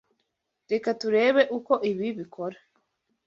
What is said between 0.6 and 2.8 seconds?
Reka turebe uko ibi bikora.